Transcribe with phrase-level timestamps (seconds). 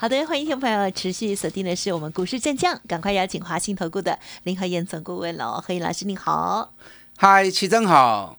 [0.00, 6.72] 好的，欢迎听众朋友持续锁定的是我们股市战将，赶快邀请华信投顾的林和燕总顾问喽，何燕老师您好，
[7.18, 8.38] 嗨，齐正好，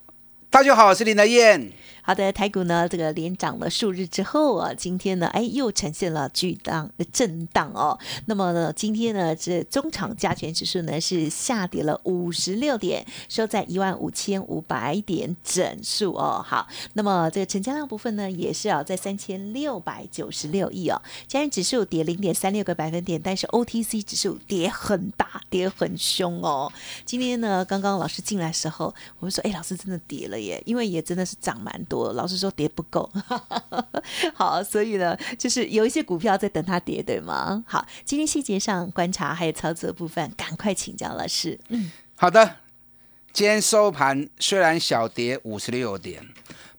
[0.50, 1.72] 大家好，我是林和燕。
[2.04, 7.98] 好的，台股呢，这个连涨了数日之后啊，今天呢，哎，又呈现了巨大震荡哦。
[8.26, 16.44] 那么呢，今天呢，这中场加权指数呢是下跌了五十六点，收在一万五千五百点整数哦。
[16.44, 21.00] 好，那么这个成交量部分呢，也是啊，在三千六百九十六亿哦。
[21.28, 26.74] 加权指数跌零点三六个百分点，但是 OTC 指数跌很大，跌很凶哦。
[27.06, 31.80] 今天呢，刚刚老师进来时候，我们说，哎，老师真的跌了耶，因为也真的是涨蛮。
[31.92, 33.12] 多，老师说跌不够，
[34.34, 37.62] 好，所以呢，就是有一些股票在等它跌，对吗？
[37.68, 41.60] 好，今天细节上观察还有操作部分，赶快请教老师。
[41.68, 42.56] 嗯，好的。
[43.34, 46.22] 今天收盘虽然小跌五十六点，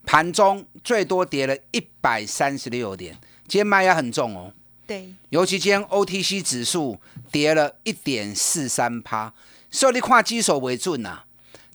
[0.05, 3.19] 盘中最多跌了一百三十六点，
[3.49, 4.53] 今天卖压很重哦。
[4.87, 6.99] 对，尤其今天 OTC 指数
[7.31, 9.35] 跌了一点四三趴，
[9.71, 11.25] 受力跨基手为准呐，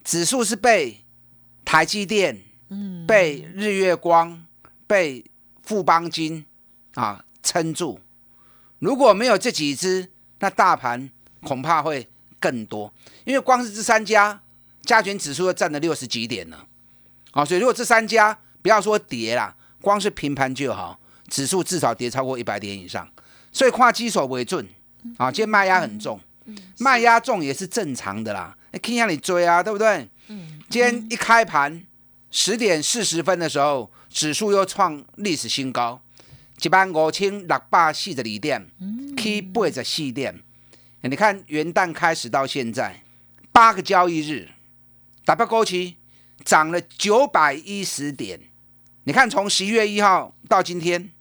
[0.04, 1.04] 指数是被
[1.64, 2.47] 台积电。
[3.08, 4.46] 被日月光、
[4.86, 5.24] 被
[5.64, 6.46] 富邦金
[6.96, 8.00] 啊撑住，
[8.80, 11.10] 如果没有这几只，那大盘
[11.42, 12.08] 恐怕会
[12.40, 12.94] 更多。
[13.24, 14.42] 因为光是这三家
[14.82, 16.68] 加权指数都占了六十几点了，
[17.32, 23.08] 啊，所以如果这三家不要说跌啦，光是平盘就好，指数至少跌超过一百点以上。
[23.52, 24.68] 所以跨基手为准
[25.18, 26.20] 啊，今天卖压很重，
[26.80, 28.58] 卖压重也是正常的啦。
[28.82, 30.10] 看下你追啊，对不对？
[30.70, 31.87] 今天一开盘。
[32.30, 36.02] 十点四十分的时候，指数又创历史新高，
[36.62, 38.68] 一万五千六百四十二点
[39.16, 40.44] ，K 八十四点。
[41.02, 43.02] 你看元旦开始到现在
[43.52, 44.50] 八个交易日，
[45.24, 45.96] 打败高期
[46.44, 48.40] 涨了九百一十点。
[49.06, 51.12] 你看从十一月一号到今天，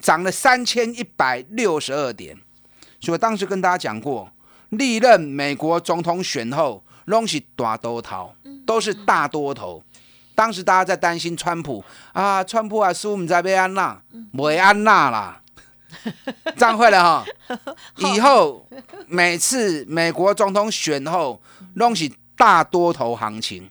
[0.00, 2.38] 涨了三千一百六十二点。
[3.00, 4.32] 所以我当时跟大家讲过，
[4.68, 8.32] 历任美国总统选后，拢是大多头，
[8.64, 9.82] 都是大多头。
[10.34, 14.00] 当时大家在担心川普啊，川普啊输，唔知要安娜，
[14.32, 15.42] 没安娜啦，
[16.58, 17.24] 样会了哈。
[17.96, 18.66] 以后
[19.06, 21.42] 每次美国总统选后，
[21.74, 23.68] 弄起大多头行情。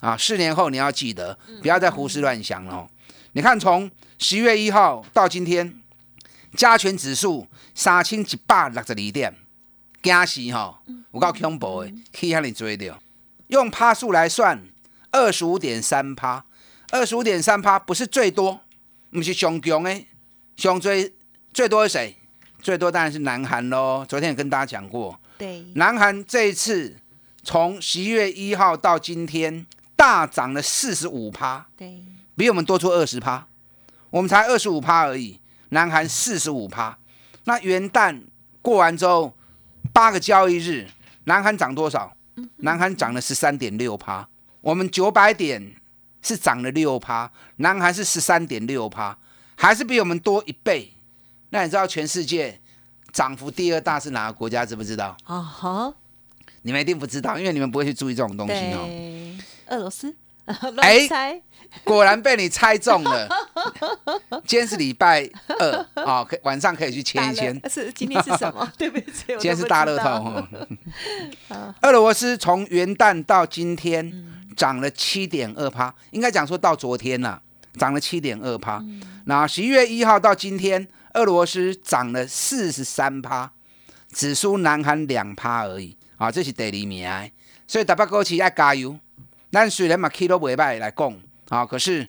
[0.00, 2.88] 啊，四年后你要记得，不要再胡思乱想了。
[3.32, 5.78] 你看，从十月一号到今天，
[6.56, 9.36] 加权指数三千一百六十二点，
[10.02, 10.80] 惊死哈，
[11.12, 12.98] 有够恐怖的，去向你追掉，
[13.48, 14.58] 用趴数来算。
[15.12, 16.44] 二十五点三趴，
[16.90, 18.60] 二十五点三趴不是最多，
[19.10, 20.06] 不是熊强诶，
[20.56, 21.14] 熊最
[21.52, 22.16] 最多是谁？
[22.62, 24.04] 最多当然是南韩喽。
[24.08, 26.96] 昨天也跟大家讲过，对，南韩这一次
[27.42, 29.66] 从十一月一号到今天
[29.96, 32.04] 大涨了四十五趴，对，
[32.36, 33.46] 比我们多出二十趴，
[34.10, 36.98] 我们才二十五趴而已，南韩四十五趴。
[37.44, 38.20] 那元旦
[38.62, 39.34] 过完之后，
[39.92, 40.86] 八个交易日，
[41.24, 42.14] 南韩涨多少？
[42.58, 44.28] 南韩涨了十三点六趴。
[44.60, 45.74] 我们九百点
[46.22, 49.16] 是涨了六趴，南韩是十三点六趴，
[49.56, 50.92] 还是比我们多一倍。
[51.50, 52.60] 那你知道全世界
[53.10, 54.64] 涨幅第二大是哪个国家？
[54.64, 55.16] 知不知道？
[55.24, 55.94] 啊哈，
[56.62, 58.86] 你们一定不知道，因为你们不会去注意这种东西哦。
[59.68, 60.14] 俄罗斯，
[60.78, 61.40] 哎，
[61.82, 63.28] 果然被你猜中了。
[64.46, 65.28] 今天是礼拜
[65.58, 67.58] 二啊，可晚上可以去签一签。
[67.70, 68.70] 是今天是什么？
[68.76, 70.44] 对不起，今天是大乐透。
[71.82, 74.38] 俄罗斯从元旦到今天。
[74.56, 77.40] 涨了七点二趴，应该讲说到昨天呐，
[77.74, 78.82] 涨了七点二趴。
[79.24, 83.52] 那十一月一号到今天，俄罗斯涨了四十三趴，
[84.12, 87.30] 只输南韩两趴而已啊，这是第二名。
[87.66, 88.98] 所以大巴哥奇要加油。
[89.52, 92.08] 但虽然嘛 K 都尾拜来供啊，可是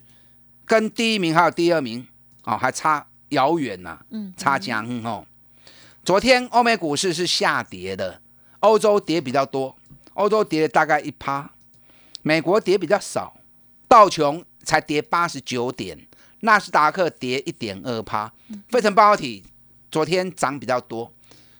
[0.64, 2.06] 跟第一名还有第二名
[2.42, 3.98] 啊，还差遥远呐，
[4.36, 5.26] 差江哦。
[6.04, 8.20] 昨天欧美股市是下跌的，
[8.60, 9.76] 欧洲跌比较多，
[10.14, 11.51] 欧洲跌了大概一趴。
[12.22, 13.36] 美国跌比较少，
[13.88, 16.06] 道琼才跌八十九点，
[16.40, 18.32] 纳斯达克跌一点二趴，
[18.68, 19.42] 费城半导体
[19.90, 21.12] 昨天涨比较多，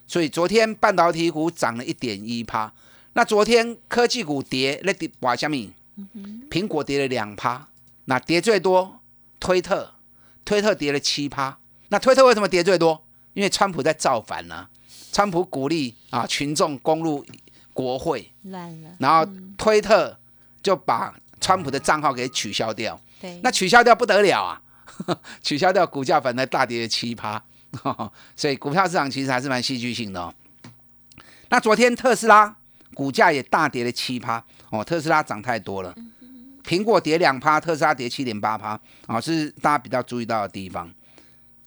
[0.06, 2.72] 所以昨天半导体股涨了一点一趴。
[3.14, 5.72] 那昨天科技股跌，那跌瓦下面，
[6.48, 7.68] 苹果跌了两趴，
[8.04, 9.00] 那跌最多
[9.40, 9.94] 推特，
[10.44, 11.58] 推特跌了七趴。
[11.88, 13.04] 那推特为什么跌最多？
[13.34, 14.68] 因为川普在造反呢，
[15.10, 17.26] 川普鼓励啊群众攻入。
[17.74, 19.26] 国会，乱了，然后
[19.56, 20.18] 推特
[20.62, 22.98] 就把川普的账号给取消掉。
[23.20, 24.60] 对，那取消掉不得了啊！
[25.42, 27.42] 取消掉，股价反而大跌了七趴，
[28.36, 30.34] 所以股票市场其实还是蛮戏剧性的哦。
[31.48, 32.56] 那昨天特斯拉
[32.94, 35.94] 股价也大跌了七趴哦，特斯拉涨太多了，
[36.64, 40.92] 苹果跌两趴，特斯拉跌七点八趴啊，是大家比较注意到的地方。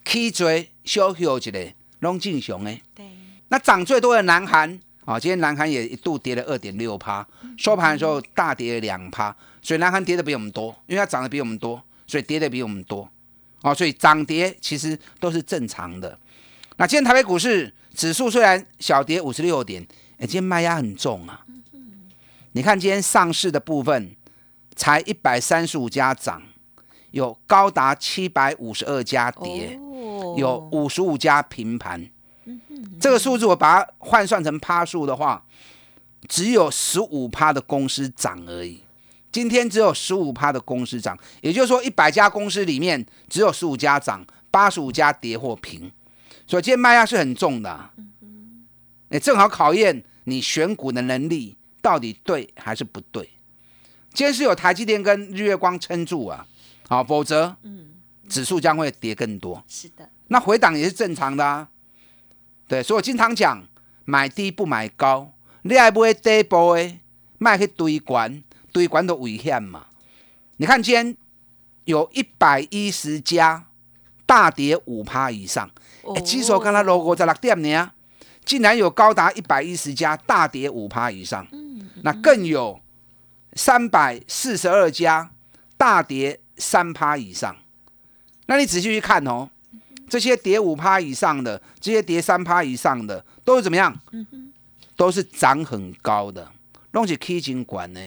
[0.04, 3.10] K 追小 Q 一个龙进雄哎，对，
[3.48, 7.26] 那涨最多的南韩啊，今天南韩也一度跌了二点六趴，
[7.58, 13.08] 收盘的时候大跌了两趴，所以南韩跌的比我们多，因为它涨得比我们多，所以跌的比我们多。
[13.62, 16.18] 哦，所以涨跌其实都是正常的。
[16.78, 19.82] 那今天台北股市指数虽然小跌五十六点，
[20.18, 21.46] 哎，今天卖压很重啊。
[22.52, 24.16] 你看今天上市的部分
[24.76, 26.42] 才一百三十五家涨，
[27.12, 29.80] 有高达七百五十二家跌，
[30.38, 32.10] 有五十五家平盘。
[33.06, 35.46] 这个数字我把它换算成趴数的话，
[36.28, 38.82] 只有十五趴的公司涨而已。
[39.32, 45.92] 今天只有十五趴的公司涨，也就是说一百家公司里面只有十五家涨，八十五家跌或平，
[46.48, 47.92] 所以今天卖压是很重的。
[49.10, 53.30] 也正好考验你选股的能力到底对还是不对。
[54.16, 56.48] 今天是有台积电跟日月光撑住啊，
[56.90, 57.56] 好，否则
[58.28, 59.64] 指数将会跌更多。
[59.68, 61.70] 是的，那回档也是正常的啊。
[62.68, 63.64] 对，所以我经常讲，
[64.06, 65.34] 买低不买高，
[65.64, 67.00] 你爱买底部的，
[67.38, 68.44] 卖去堆管。
[68.72, 69.86] 堆管都危险嘛？
[70.58, 71.16] 你看今天
[71.86, 73.68] 有一百一十家
[74.26, 75.72] 大跌五趴以上，
[76.14, 77.92] 哎，指数刚才 logo 在六点呢，
[78.44, 81.48] 竟然有高达一百一十家大跌五趴以上，
[82.02, 82.82] 那更有
[83.54, 85.32] 三百四十二家
[85.78, 87.56] 大跌三趴以上。
[88.48, 89.50] 那你仔细去看哦，
[90.08, 93.98] 这些跌五趴以上的，这些跌三趴以上的，都是怎么样？
[94.96, 96.52] 都是涨很高的，
[96.92, 98.00] 弄起 K 金管呢。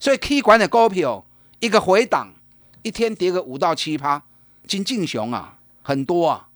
[0.00, 1.24] 所以 K 管的股票
[1.60, 2.34] 一个回档，
[2.82, 4.22] 一天跌个五到七趴，
[4.66, 6.48] 金进雄啊，很多啊。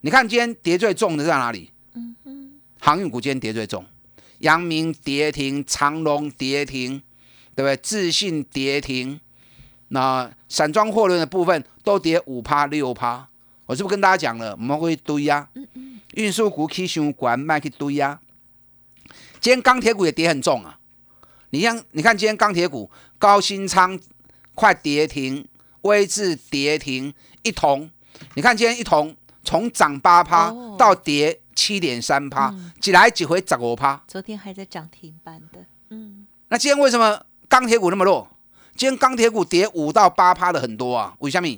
[0.00, 1.70] 你看今天跌最重的在哪里？
[2.80, 3.84] 航运股今天跌最重，
[4.38, 7.00] 阳明跌停，长隆跌停，
[7.54, 7.76] 对不对？
[7.76, 9.20] 自信跌停，
[9.88, 13.28] 那散装货轮的部分都跌五趴六趴。
[13.72, 15.48] 我是不是跟大家讲了，我们会堆呀？
[16.12, 18.20] 运输股 K 熊管卖去堆呀。
[19.40, 20.78] 今天钢铁股也跌很重啊。
[21.48, 23.98] 你像，你看今天钢铁股，高新仓
[24.54, 25.48] 快跌停，
[25.80, 27.90] 威智跌停，一铜，
[28.34, 34.04] 你看今天一铜从涨八趴到跌七点三趴，几来几回涨五趴。
[34.06, 36.26] 昨天还在涨停板的，嗯。
[36.48, 37.18] 那今天为什么
[37.48, 38.28] 钢铁股那么弱？
[38.76, 41.48] 今天钢铁股跌五到八趴的很多啊，为什么？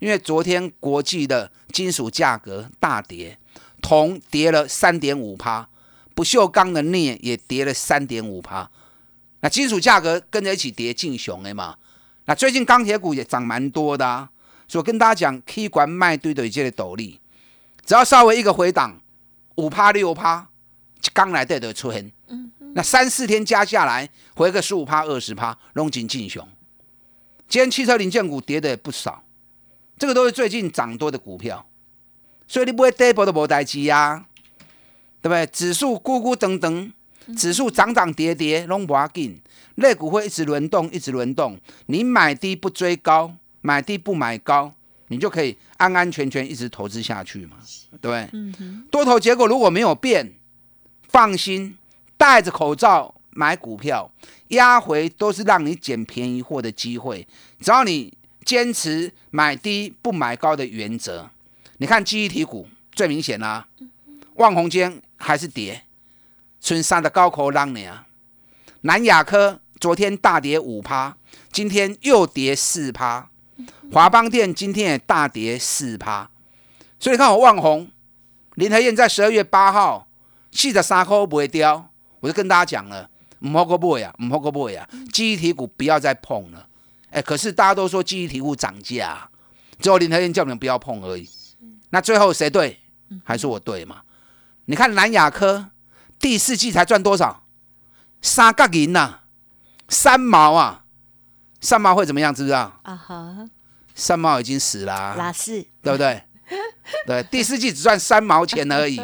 [0.00, 3.38] 因为昨天国际的金属价格大跌，
[3.80, 5.68] 铜跌了三点五趴，
[6.14, 8.68] 不锈钢的镍也跌了三点五趴。
[9.40, 11.76] 那金属价格跟着一起跌进熊的嘛？
[12.26, 14.30] 那最近钢铁股也涨蛮多的啊，
[14.68, 17.18] 所以跟大家讲，K 管卖堆堆这些斗笠，
[17.84, 19.00] 只要稍微一个回档，
[19.56, 20.48] 五趴六趴，
[21.12, 22.10] 刚来的都出现。
[22.28, 26.46] 嗯那三四天加下来，回个十五趴二十趴，弄进进熊。
[27.48, 29.24] 今天汽车零件股跌的也不少，
[30.00, 31.64] 这个都是最近涨多的股票，
[32.48, 34.24] 所以你不会 double 都无代志呀，
[35.20, 35.46] 对不对？
[35.46, 36.90] 指数咕咕噔噔。
[37.36, 39.40] 指数涨涨跌跌，拢不要紧，
[39.76, 41.56] 类股会一直轮动，一直轮动。
[41.86, 44.72] 你买低不追高，买低不买高，
[45.08, 47.58] 你就可以安安全全一直投资下去嘛，
[47.90, 48.28] 对不对？
[48.32, 50.32] 嗯多头结果如果没有变，
[51.08, 51.76] 放心，
[52.16, 54.10] 戴着口罩买股票，
[54.48, 57.28] 压回都是让你捡便宜货的机会。
[57.60, 58.12] 只要你
[58.44, 61.30] 坚持买低不买高的原则，
[61.78, 63.68] 你看记忆体股最明显啦，
[64.34, 65.82] 万红间还是跌。
[66.60, 68.04] 春山的高口浪呢？
[68.82, 71.16] 南亚科昨天大跌五趴，
[71.52, 73.28] 今天又跌四趴。
[73.92, 76.30] 华邦电今天也大跌四趴。
[76.98, 77.90] 所以你看我万红、
[78.54, 80.08] 林和燕在十二月八号
[80.52, 83.08] 四十三块不会掉，我就跟大家讲了，
[83.40, 86.66] 唔好个不呀，唔好个不呀，记忆体股不要再碰了。
[87.10, 89.28] 哎，可是大家都说记忆体股涨价，
[89.78, 91.28] 只有林和燕叫你们不要碰而已。
[91.90, 92.78] 那最后谁对？
[93.24, 94.02] 还是我对嘛？
[94.66, 95.70] 你看南亚科。
[96.20, 97.46] 第四季才赚多少？
[98.20, 99.20] 三角银呐，
[99.88, 100.84] 三毛啊，
[101.62, 102.34] 三毛会怎么样？
[102.34, 102.78] 知不知道？
[102.82, 103.48] 啊哈，
[103.94, 105.64] 三毛已经死了，哪是？
[105.82, 106.22] 对不对？
[107.06, 109.00] 对，第四季只赚三毛钱而已。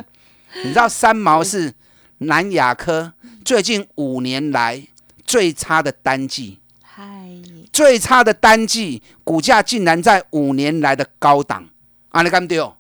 [0.62, 1.72] 你知道三毛是
[2.18, 4.86] 南亚科最近五年来
[5.24, 6.65] 最差的单季，嗨，
[7.76, 11.68] 最差的单季，股价竟然在五年来的高档，
[12.08, 12.78] 啊，你看对哦，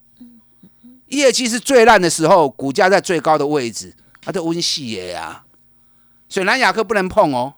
[1.08, 3.94] 业绩是最烂的时候，股价在最高的位置。
[4.22, 5.44] 他都温系的呀，
[6.30, 7.56] 所以南亚科不能碰哦。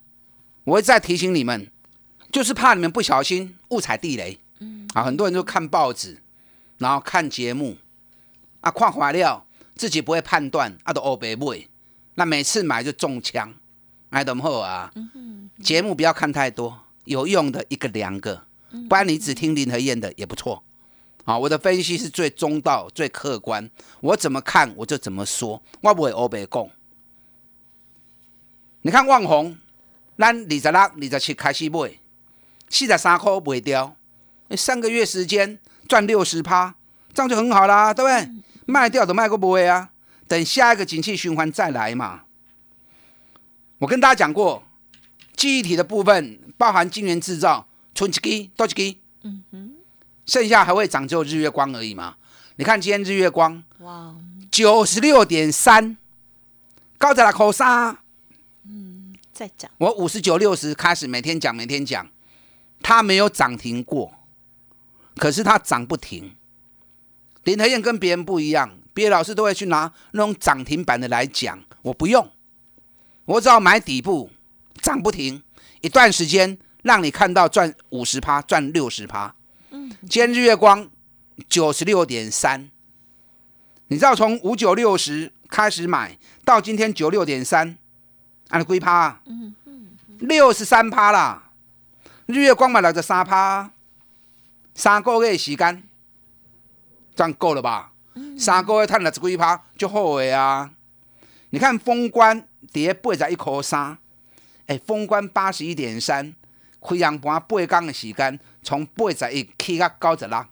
[0.65, 1.71] 我会再提醒你们，
[2.33, 4.41] 就是怕你们不小心误踩地雷。
[4.95, 6.21] 啊，很多人都看报纸，
[6.79, 7.77] 然后看节目，
[8.63, 11.69] 啊，看怀料自己不会判断，啊，都欧白买，
[12.17, 13.55] 那每次买就中枪，
[14.09, 14.91] 买怎么好啊？
[15.63, 18.45] 节目不要看太多，有用的一个两个，
[18.89, 20.63] 不然你只听林和燕的也不错。
[21.25, 23.69] 啊，我的分析是最中道、最客观，
[24.01, 26.69] 我怎么看我就怎么说，我不会欧白讲。
[28.83, 29.59] 你看旺宏，
[30.17, 31.91] 咱二十六、二十七开始买，
[32.69, 33.97] 四十三块卖掉。
[34.57, 36.75] 三个月时间赚六十趴，
[37.13, 38.31] 这样就很好啦，对不对？
[38.65, 39.91] 卖掉的卖过不会啊？
[40.27, 42.23] 等下一个景气循环再来嘛。
[43.79, 44.63] 我跟大家讲过，
[45.37, 49.77] 记忆体的部分包含晶圆制造，存一基多一基，嗯哼，
[50.27, 52.17] 剩下还会涨只有日月光而已嘛。
[52.57, 54.15] 你看今天日月光，哇，
[54.51, 55.97] 九十六点三，
[56.99, 58.03] 高在了口沙，
[58.65, 59.71] 嗯，再涨。
[59.79, 62.11] 我五十九六十开始每天讲，每天讲，
[62.83, 64.13] 它没有涨停过。
[65.17, 66.37] 可是它涨不停，
[67.43, 72.31] 林和燕跟别人不一样，别的老师都会去拿那种涨停板的来讲，我不用，
[73.25, 74.31] 我只要买底部
[74.81, 75.43] 涨不停，
[75.81, 79.35] 一段时间让你看到赚五十趴，赚六十趴。
[79.71, 80.89] 嗯，今天日月光
[81.49, 82.71] 九十六点三，
[83.89, 87.77] 你知道从五九六十开始买到今天九六点三，
[88.49, 89.89] 按归趴，嗯嗯，
[90.21, 91.51] 六十三趴啦，
[92.27, 93.71] 日月光买了这三趴。
[94.75, 95.83] 三个月时间，
[97.17, 97.91] 这样够了吧？
[98.39, 100.71] 三个月赚了几趴就好诶啊！
[101.51, 103.99] 你看封关跌八十一块三，
[104.69, 106.35] 哎，封关八十一点三，
[106.81, 110.47] 开阳盘八天的时间，从八十一起到九十六，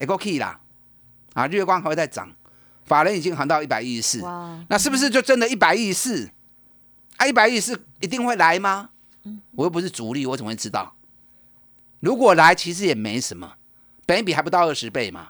[0.00, 0.58] 一个起啦！
[1.34, 2.34] 啊，日月光还会再涨，
[2.84, 4.22] 法人已经喊到一百一十四，
[4.68, 6.30] 那是不是就真的一百一十四？
[7.18, 8.90] 啊，一百一十四一定会来吗？
[9.52, 10.96] 我又不是主力，我怎么会知道？
[12.00, 13.56] 如果来，其实也没什么，
[14.06, 15.28] 本比还不到二十倍嘛。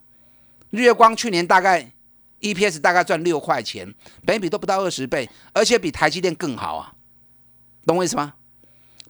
[0.70, 1.92] 日月光去年大概
[2.40, 3.92] EPS 大概赚六块钱，
[4.24, 6.93] 本比都不到二十倍，而且比台积电更好啊，
[7.86, 8.34] 懂我意思吗？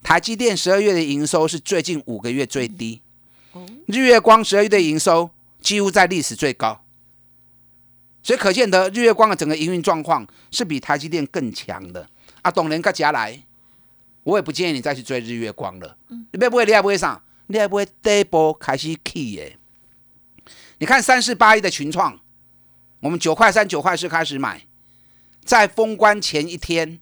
[0.02, 3.00] 台积电十二月的营收是最近五个月最低，
[3.86, 6.84] 日月光十二月的营收几乎在历史最高，
[8.22, 12.08] 所以可见得日月光的整个营运状况是比台积电更强的。
[12.42, 13.42] 啊，董人个加来，
[14.24, 17.22] 我也不建议你再去追日月光了，你别不会，你也不会上。
[17.46, 19.58] 你还不会第一波开始起耶？
[20.78, 22.18] 你看三四八一的群创，
[23.00, 24.66] 我们九块三、九块四开始买，
[25.44, 27.00] 在封关前一天，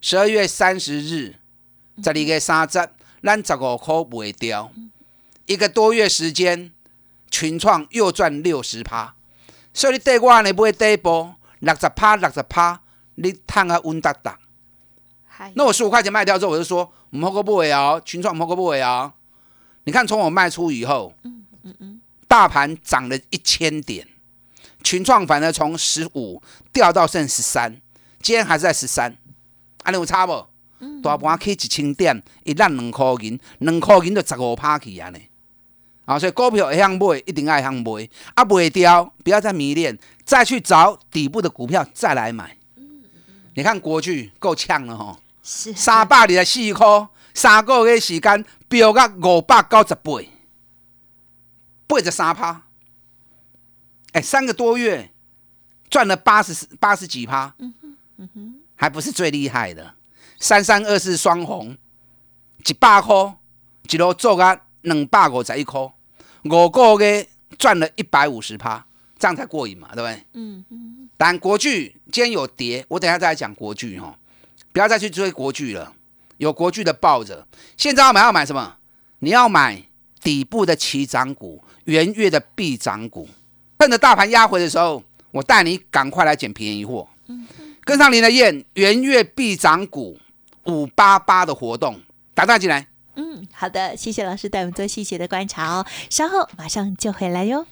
[0.00, 1.36] 十二月三十日，
[2.02, 2.88] 十二月三十，
[3.22, 4.70] 咱十五块卖掉，
[5.46, 6.72] 一个多月时间，
[7.30, 9.14] 群创又赚六十趴。
[9.74, 12.80] 所以你对我呢，不会第一波六十趴、六十趴，
[13.16, 14.38] 你赚啊稳当当。
[15.54, 19.12] 那我十五块钱卖掉之后，我就说唔好个不会哦，群创唔好个不会哦。
[19.84, 24.06] 你看，从我卖出以后，嗯嗯嗯，大盘涨了一千点，
[24.82, 27.80] 群创反而从十五掉到剩十三，
[28.20, 29.16] 今天还是在十三，
[29.88, 30.46] 安尼有差不？
[31.02, 35.18] 大盘起一千点，一烂两箍银，两箍银就十五趴去啊呢。
[36.04, 42.58] 啊，所以股票会向买，一定爱向买，啊，卖掉，不要再迷恋，再去找底部的股票再来买。
[43.54, 47.08] 你看国巨够呛了哈，是三百二十四块。
[47.32, 50.12] 三个月时间飙到五百九十八，
[51.86, 52.62] 八十三趴。
[54.12, 55.10] 哎，三个多月
[55.88, 59.94] 赚了八十八十几趴，嗯哼，嗯哼，还不是最厉害的。
[60.38, 61.76] 三三二四双红，
[62.64, 63.34] 一百块
[63.90, 65.80] 一路做啊两百五十一块，
[66.44, 68.86] 五个月赚了一百五十趴，
[69.18, 70.24] 这样才过瘾嘛，对不对？
[70.34, 71.10] 嗯嗯。
[71.16, 74.16] 但国剧今天有跌，我等下再来讲国剧哈，
[74.72, 75.92] 不要再去追国剧了。
[76.36, 78.76] 有国剧的抱着，现在要买要买什么？
[79.18, 79.82] 你要买
[80.22, 83.28] 底部的起涨股，元月的必涨股。
[83.80, 87.08] 趁着大盘压回的时候，我带你赶快来捡便宜货。
[87.88, 90.18] 跟上您的燕，元月必涨股
[90.64, 91.98] 五八八的活动，
[92.34, 92.86] 打断进来。
[93.14, 95.86] 嗯，好的，谢谢老师带我们做细节的观察哦。
[96.10, 97.64] 稍后马上就回来哟。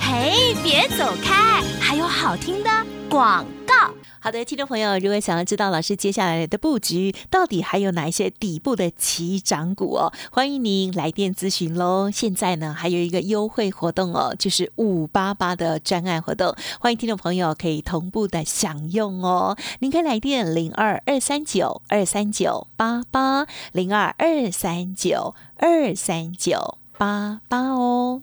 [0.00, 2.70] 嘿，别走开，还有好听的
[3.10, 3.92] 广告。
[4.24, 12.10] 好的，听众朋友，如果想要知道老师接下来的布局到底还有哪一些底部的起涨股哦，欢迎您来电咨询喽。
[12.10, 19.58] 现在呢还有一个优惠活动哦，就是五八八的专案活动，欢迎听众朋友可以同步的享用哦。
[19.80, 28.22] 您可以来电零二二三九二三九八八零二二三九二三九八八哦。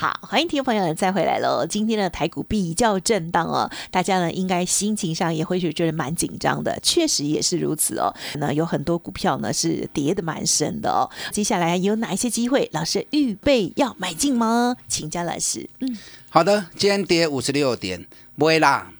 [0.00, 1.66] 好，欢迎听众朋友再回来喽。
[1.68, 8.10] 今天的台股比较震荡哦，大家呢应该心情上也会是觉得蛮紧张的，确实也是如此哦。
[8.36, 11.04] 那有很多股票呢是跌的蛮深的哦。
[11.30, 14.74] 接下来有哪一些机会，老师预备要买进吗？
[14.88, 15.68] 请教老师。
[15.80, 15.98] 嗯，
[16.30, 18.06] 好的，今天跌五十六点，
[18.38, 18.90] 不会啦，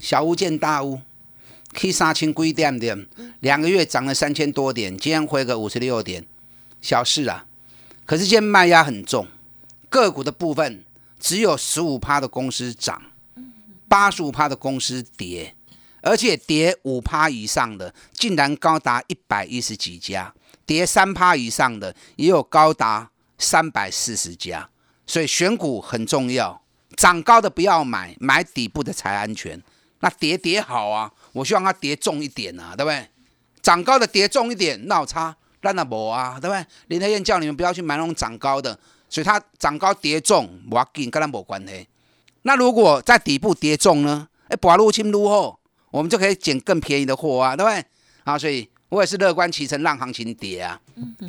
[0.00, 1.02] 小巫见大巫，
[1.74, 3.06] 可以三千几点点，
[3.40, 6.24] 两个月涨了三千多点，今天回个五十六点，
[6.80, 7.44] 小事啊。
[8.06, 9.26] 可是今天卖压很重。
[9.96, 10.84] 个股的部分
[11.18, 13.00] 只有十五趴的公司涨，
[13.88, 15.54] 八十五趴的公司跌，
[16.02, 20.34] 而且跌五趴以上的竟然高达一百一十几家，
[20.66, 24.68] 跌三趴以上的也有高达三百四十家。
[25.06, 26.60] 所以选股很重要，
[26.94, 29.62] 涨高的不要买，买底部的才安全。
[30.00, 33.08] 那跌跌好啊，我希望它跌重一点啊，对不对？
[33.62, 36.66] 涨高的跌重一点，闹差那那无啊，对不对？
[36.88, 38.78] 林德燕叫你们不要去买那种涨高的。
[39.08, 41.86] 所以它涨高跌重，我跟跟它没关系。
[42.42, 44.28] 那如果在底部跌重呢？
[44.48, 45.58] 哎，把入侵入后，
[45.90, 47.84] 我们就可以捡更便宜的货啊，对不对？
[48.22, 50.80] 啊，所以我也是乐观其成，让行情跌啊，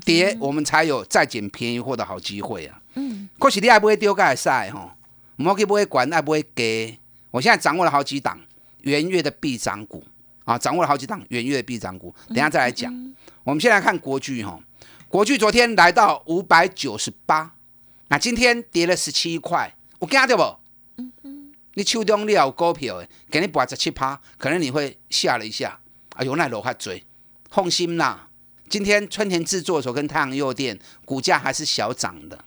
[0.05, 2.79] 跌我们才有再捡便宜货的好机会啊。
[2.93, 4.95] 嗯，可是你还不会丢盖赛哈？
[5.35, 6.99] 摩根不会管，还不会给。
[7.31, 8.39] 我现在掌握了好几档
[8.81, 10.03] 元月的必涨股
[10.45, 12.93] 啊，掌握了好几档元月的必涨股，等下再来讲。
[13.43, 14.59] 我们先来看国巨哈，
[15.07, 17.51] 国巨昨天来到五百九十八。
[18.09, 20.43] 那今天跌了十七块，我惊到不？
[20.97, 25.79] 嗯嗯，你手中你有股票，给你拔十七趴，可能你会吓了一下。
[26.15, 27.03] 哎呦，那楼下嘴，
[27.49, 28.29] 放心啦。
[28.69, 32.43] 今天春田制作所跟太阳诱电股价还是小涨的，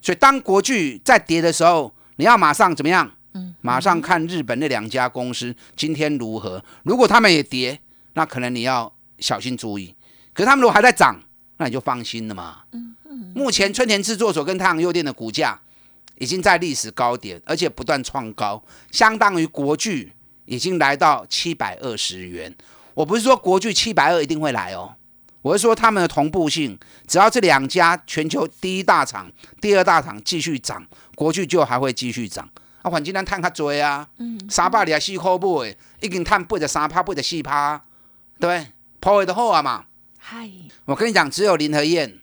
[0.00, 3.10] 所以当国巨在跌的时候，你要马上怎么样？
[3.34, 6.64] 嗯，马上看日本那两家公司今天如何。
[6.84, 7.80] 如果他们也跌，
[8.14, 9.94] 那可能你要小心注意。
[10.32, 11.20] 可是他们如果还在涨，
[11.56, 12.62] 那你就放心了嘛。
[12.72, 12.87] 嗯。
[13.34, 15.60] 目前春田制作所跟太阳诱电的股价
[16.16, 20.12] 已经在历史高点，而且不断创高，相当于国巨
[20.46, 22.54] 已经来到七百二十元。
[22.94, 24.94] 我不是说国巨七百二一定会来哦，
[25.42, 32.48] 我是说他们的同步性，只要这两家全球第一大厂、第二大厂继续涨，国巨就还会继续涨。
[32.82, 34.08] 啊，反正咱探较多啊，
[34.48, 37.80] 三百二四块买，已经探八十三趴、八十四趴，
[38.40, 38.72] 对不对？
[38.98, 39.84] 破位的好啊嘛。
[40.18, 40.50] 嗨，
[40.84, 42.18] 我跟你讲，只有林和燕。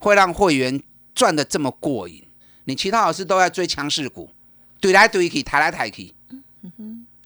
[0.00, 0.82] 会让会员
[1.14, 2.24] 赚的这么过瘾，
[2.64, 4.30] 你其他老师都在追强势股，
[4.80, 6.12] 怼来怼去，抬来抬去，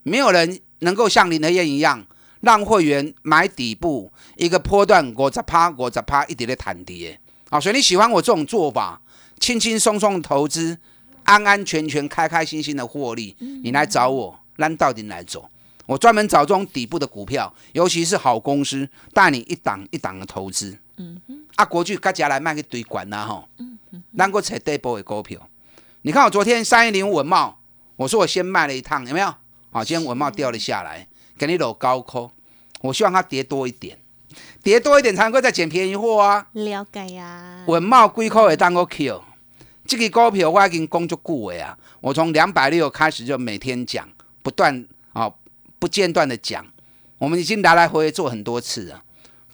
[0.03, 2.05] 没有人能够像林德燕一样，
[2.41, 7.59] 让会员买底部一个波段五十趴、五十趴一点的弹跌啊！
[7.61, 9.01] 所以你喜欢我这种做法，
[9.39, 10.77] 轻轻松松投资，
[11.23, 15.49] 安安全全、开开心心的获利，你来找我，让到底来走。
[15.87, 20.79] 我专门找这种底部的股票，尤其是好公司，带你一档一档的投资。
[20.97, 21.45] 嗯哼。
[21.57, 23.49] 啊，国巨各家来卖去堆管呐吼，
[24.13, 25.49] 难过扯底部的股票。
[26.03, 27.59] 你看我昨天三一零文茂，
[27.97, 29.27] 我说我先卖了一趟，有没有？
[29.71, 32.31] 啊，今天文茂掉了下来，给你搂高空。
[32.81, 33.99] 我希望它跌多一点，
[34.63, 36.47] 跌多一点才能够再捡便宜货啊。
[36.53, 37.65] 了解呀。
[37.67, 39.23] 文茂几块会当个 Q，
[39.87, 41.79] 这个股票我已经讲足久的啊。
[42.01, 44.09] 我从两百六开始就每天讲，
[44.43, 44.85] 不断啊
[45.85, 46.67] 不间断的讲，
[47.19, 49.05] 我们已经来来回回做很多次了。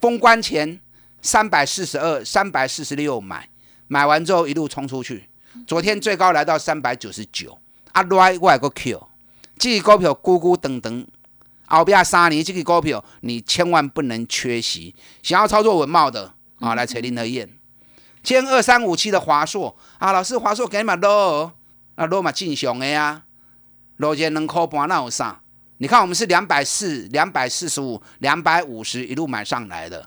[0.01, 0.79] 封关前。
[1.23, 3.47] 三百四十二、三百四十六买，
[3.88, 5.29] 买完之后一路冲出去。
[5.66, 7.59] 昨天最高来到三百九十九。
[7.93, 9.09] 啊，来我个 Q，
[9.59, 11.07] 这个股票咕咕等等，
[11.66, 14.95] 后边三年这个股票你千万不能缺席。
[15.23, 17.51] 想要操作文茂的啊，来找林和燕。
[18.23, 21.53] 今天二三五七的华硕啊，老师华硕给你买落，
[21.97, 23.25] 啊落嘛正常的呀，
[23.97, 25.43] 落一两块半那有啥？
[25.83, 30.05] 你看，我们是两百四、两百四十五、两百五十一路买上来的。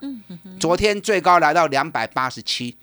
[0.60, 2.76] 昨天最高来到两百八十七。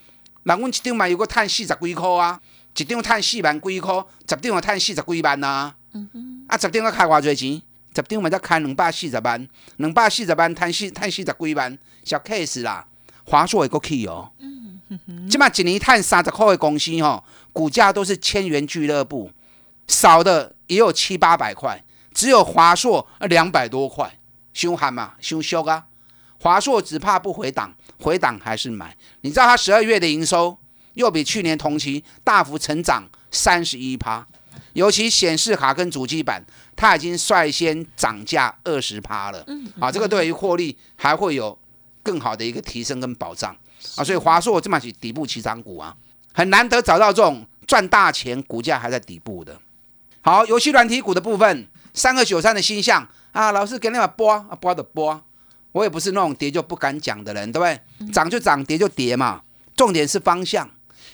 [0.44, 2.38] 那我一张买有个碳四十几块啊，
[2.76, 3.96] 一张碳四万几块，
[4.28, 5.74] 十张要碳四十几万呐。
[6.48, 7.62] 啊，十张要开偌济钱？
[7.96, 12.86] 十张嘛才开两百四十万，两百四十万碳四碳四十几万，小 case 啦。
[13.24, 14.30] 华硕也够去哦。
[14.38, 17.24] 嗯起码一年碳三十块的公司吼，
[17.54, 19.32] 股价都是千元俱乐部，
[19.88, 21.82] 少的也有七八百块。
[22.14, 24.18] 只有华硕两百多块，
[24.54, 25.86] 凶悍嘛，凶凶啊！
[26.40, 28.98] 华硕只怕不回档，回档还是买。
[29.22, 30.58] 你知道它十二月的营收
[30.96, 34.26] 又比去年同期大幅成长三十一趴，
[34.74, 36.44] 尤其显示卡跟主机板，
[36.76, 39.44] 它已经率先涨价二十趴了。
[39.48, 41.58] 嗯，啊，这个对于获利还会有
[42.02, 43.56] 更好的一个提升跟保障
[43.96, 44.04] 啊。
[44.04, 45.96] 所以华硕这么起底部起涨股啊，
[46.34, 49.58] 很难得找到这种赚大钱、股价还在底部的。
[50.22, 55.24] 好，游戏软体股的部分，三个九三的星象啊，老师给你们播啊，播的播。
[55.74, 57.66] 我也不是那种跌就不敢讲的人，对不
[58.06, 58.12] 对？
[58.12, 59.42] 涨就涨，跌就跌嘛。
[59.76, 60.70] 重点是方向，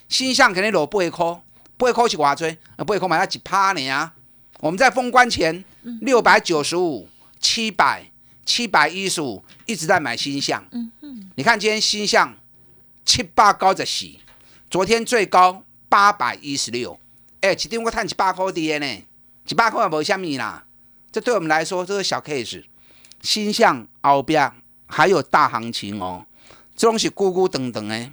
[0.10, 1.42] 星象肯定裸不会扣，
[1.78, 4.14] 不会扣是寡追，不会扣买它几趴呢啊？
[4.60, 5.64] 我们在封关前
[6.02, 7.08] 六百九十五、
[7.40, 8.10] 七百、
[8.46, 10.66] 七百一十五一直在买星象。
[10.72, 12.36] 嗯嗯，你看今天星象
[13.06, 14.20] 七八高着洗，
[14.72, 17.00] 昨天最高八百一十六，
[17.42, 19.04] 哎，一天我赚一百块跌呢，
[19.48, 20.66] 一百块也无虾米啦。
[21.18, 22.64] 这对我们来说这是小 case。
[23.24, 24.52] 星象后边
[24.86, 26.24] 还有大行情哦，
[26.76, 28.12] 这东西咕咕等等哎，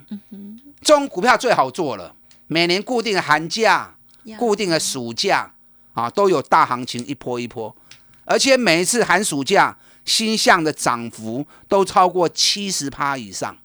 [0.81, 2.15] 这种股票最好做了，
[2.47, 3.95] 每年固定的寒假、
[4.39, 5.53] 固定的暑假
[5.93, 7.75] 啊，都有大行情一波一波，
[8.23, 13.55] 而且每一次寒暑假星象的涨幅都超过七十趴以上，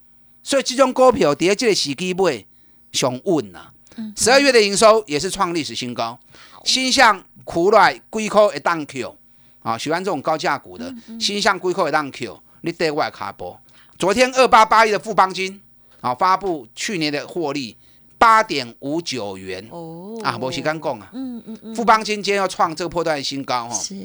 [0.43, 2.45] 所以这种股票跌这个时机买
[2.91, 3.71] 上稳呐。
[4.15, 6.19] 十二月的营收也是创历史新高，
[6.63, 9.17] 星象苦来几块一档 Q。
[9.61, 13.59] 啊，喜欢这种高价股的，新向归扣也让 Q，你对外卡波。
[13.97, 15.61] 昨天二八八一的富邦金，
[16.01, 17.77] 啊，发布去年的获利
[18.17, 19.67] 八点五九元。
[19.69, 23.75] 哦，啊，我时间讲啊，嗯嗯嗯，富邦金今天要创这个破断新高哈。
[23.75, 23.95] 是。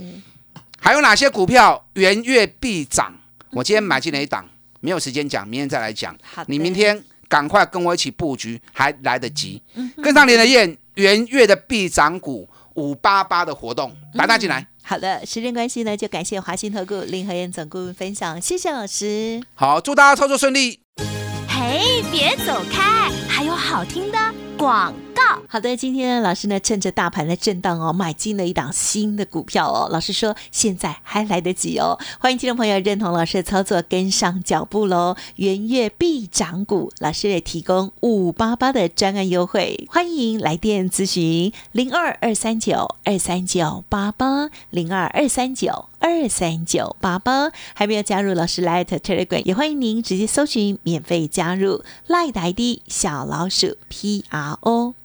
[0.79, 3.15] 还有哪些股票元月必涨？
[3.53, 4.47] 我今天买进了一档，
[4.81, 6.15] 没有时间讲，明天再来讲。
[6.47, 9.63] 你明天赶快跟我一起布局，还来得及。
[10.03, 14.67] 跟上连的燕元月的必涨股五八八的活动，打大进来。
[14.83, 19.43] 好的，时间关系呢，就感谢华兴投顾林和燕总顾问分享，谢谢老师。
[19.55, 20.81] 好，祝大家操作顺利。
[21.49, 24.19] 嘿，别走开，还有好听的
[24.57, 24.95] 广。
[25.49, 29.89] 好的，今天老师呢趁着大盘的震荡哦，买进了一档新的股票哦。
[29.91, 35.17] 老师说现在还来得及哦，欢迎听众朋友认同老师的操作，跟上脚步喽。
[35.37, 47.51] 元月必涨股，老师也提供五八八的专案优惠，欢迎来电咨询零二二三九二三九八八零二二三九二三九八八。
[47.75, 54.95] 还没有加入老师 Light Telegram，也欢迎您直接搜寻免费加入 Light ID 小老鼠 P R O